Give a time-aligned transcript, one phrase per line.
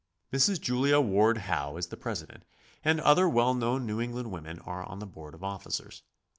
[0.33, 0.59] Mrs.
[0.59, 2.43] Julia Ward Howe is the president,
[2.83, 6.01] and other well known New England women are on the board of officers.